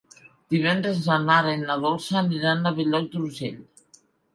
Divendres 0.53 1.01
na 1.11 1.19
Nara 1.27 1.55
i 1.59 1.61
na 1.67 1.77
Dolça 1.85 2.21
aniran 2.25 2.67
a 2.67 2.77
Bell-lloc 2.83 3.11
d'Urgell. 3.17 3.67